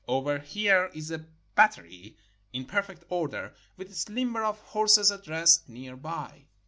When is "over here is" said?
0.07-1.11